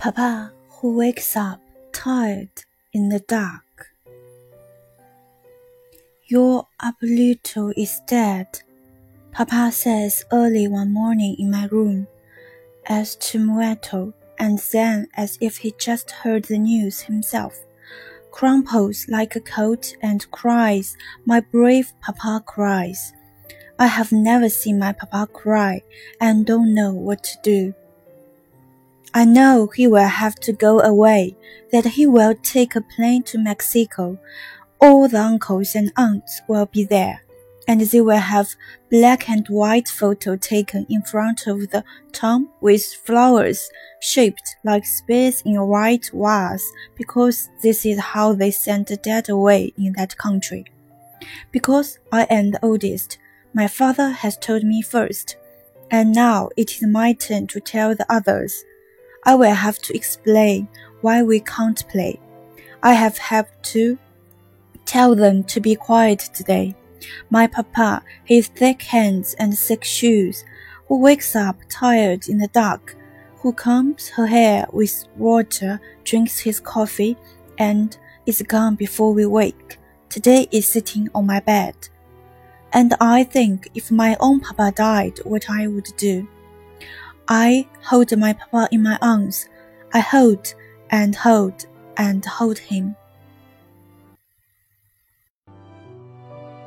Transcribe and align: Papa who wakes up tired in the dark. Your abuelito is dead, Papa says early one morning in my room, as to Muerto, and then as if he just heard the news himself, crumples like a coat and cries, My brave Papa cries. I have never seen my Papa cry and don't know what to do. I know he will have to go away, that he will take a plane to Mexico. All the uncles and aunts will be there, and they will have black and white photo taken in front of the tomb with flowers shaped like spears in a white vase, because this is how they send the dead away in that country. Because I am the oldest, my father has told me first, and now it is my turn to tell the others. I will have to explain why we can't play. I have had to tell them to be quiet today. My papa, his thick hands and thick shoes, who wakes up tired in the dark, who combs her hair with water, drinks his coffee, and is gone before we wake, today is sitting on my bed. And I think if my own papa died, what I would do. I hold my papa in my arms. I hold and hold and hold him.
Papa 0.00 0.50
who 0.70 0.96
wakes 0.96 1.36
up 1.36 1.60
tired 1.92 2.64
in 2.94 3.10
the 3.10 3.20
dark. 3.20 3.88
Your 6.24 6.68
abuelito 6.82 7.74
is 7.76 8.00
dead, 8.06 8.46
Papa 9.30 9.70
says 9.70 10.24
early 10.32 10.66
one 10.68 10.90
morning 10.90 11.36
in 11.38 11.50
my 11.50 11.66
room, 11.66 12.06
as 12.86 13.14
to 13.16 13.38
Muerto, 13.38 14.14
and 14.38 14.58
then 14.72 15.06
as 15.18 15.36
if 15.38 15.58
he 15.58 15.74
just 15.78 16.10
heard 16.10 16.44
the 16.44 16.58
news 16.58 17.00
himself, 17.00 17.58
crumples 18.30 19.04
like 19.10 19.36
a 19.36 19.40
coat 19.40 19.94
and 20.00 20.30
cries, 20.30 20.96
My 21.26 21.40
brave 21.40 21.92
Papa 22.00 22.42
cries. 22.46 23.12
I 23.78 23.88
have 23.88 24.12
never 24.12 24.48
seen 24.48 24.78
my 24.78 24.94
Papa 24.94 25.28
cry 25.30 25.82
and 26.18 26.46
don't 26.46 26.72
know 26.72 26.94
what 26.94 27.22
to 27.24 27.36
do. 27.42 27.74
I 29.12 29.24
know 29.24 29.66
he 29.74 29.86
will 29.88 30.06
have 30.06 30.36
to 30.36 30.52
go 30.52 30.80
away, 30.80 31.36
that 31.72 31.84
he 31.84 32.06
will 32.06 32.34
take 32.34 32.76
a 32.76 32.80
plane 32.80 33.24
to 33.24 33.38
Mexico. 33.38 34.18
All 34.80 35.08
the 35.08 35.20
uncles 35.20 35.74
and 35.74 35.92
aunts 35.96 36.40
will 36.46 36.66
be 36.66 36.84
there, 36.84 37.24
and 37.66 37.80
they 37.80 38.00
will 38.00 38.18
have 38.18 38.54
black 38.88 39.28
and 39.28 39.46
white 39.48 39.88
photo 39.88 40.36
taken 40.36 40.86
in 40.88 41.02
front 41.02 41.46
of 41.48 41.70
the 41.70 41.84
tomb 42.12 42.50
with 42.60 42.84
flowers 42.84 43.68
shaped 44.00 44.56
like 44.64 44.86
spears 44.86 45.42
in 45.44 45.56
a 45.56 45.66
white 45.66 46.10
vase, 46.14 46.64
because 46.96 47.48
this 47.62 47.84
is 47.84 47.98
how 47.98 48.32
they 48.32 48.52
send 48.52 48.86
the 48.86 48.96
dead 48.96 49.28
away 49.28 49.72
in 49.76 49.92
that 49.94 50.16
country. 50.16 50.64
Because 51.50 51.98
I 52.12 52.24
am 52.30 52.52
the 52.52 52.64
oldest, 52.64 53.18
my 53.52 53.66
father 53.66 54.10
has 54.10 54.36
told 54.36 54.62
me 54.62 54.82
first, 54.82 55.36
and 55.90 56.14
now 56.14 56.48
it 56.56 56.76
is 56.76 56.82
my 56.86 57.12
turn 57.12 57.48
to 57.48 57.60
tell 57.60 57.96
the 57.96 58.06
others. 58.08 58.64
I 59.24 59.34
will 59.34 59.54
have 59.54 59.78
to 59.80 59.94
explain 59.94 60.68
why 61.00 61.22
we 61.22 61.40
can't 61.40 61.86
play. 61.88 62.20
I 62.82 62.94
have 62.94 63.18
had 63.18 63.46
to 63.64 63.98
tell 64.86 65.14
them 65.14 65.44
to 65.44 65.60
be 65.60 65.74
quiet 65.74 66.20
today. 66.32 66.74
My 67.30 67.46
papa, 67.46 68.02
his 68.24 68.48
thick 68.48 68.82
hands 68.82 69.34
and 69.38 69.56
thick 69.56 69.84
shoes, 69.84 70.44
who 70.88 70.98
wakes 71.00 71.36
up 71.36 71.56
tired 71.68 72.28
in 72.28 72.38
the 72.38 72.48
dark, 72.48 72.96
who 73.38 73.52
combs 73.52 74.08
her 74.08 74.26
hair 74.26 74.66
with 74.72 75.04
water, 75.16 75.80
drinks 76.04 76.40
his 76.40 76.60
coffee, 76.60 77.16
and 77.58 77.96
is 78.26 78.42
gone 78.42 78.74
before 78.74 79.12
we 79.12 79.26
wake, 79.26 79.78
today 80.08 80.46
is 80.50 80.66
sitting 80.66 81.08
on 81.14 81.26
my 81.26 81.40
bed. 81.40 81.74
And 82.72 82.94
I 83.00 83.24
think 83.24 83.68
if 83.74 83.90
my 83.90 84.16
own 84.20 84.40
papa 84.40 84.72
died, 84.74 85.18
what 85.24 85.50
I 85.50 85.66
would 85.66 85.88
do. 85.96 86.28
I 87.30 87.68
hold 87.84 88.16
my 88.18 88.34
papa 88.34 88.68
in 88.72 88.84
my 88.84 88.98
arms. 89.02 89.48
I 89.94 90.00
hold 90.00 90.54
and 90.90 91.16
hold 91.16 91.66
and 91.98 92.24
hold 92.26 92.58
him. 92.58 92.96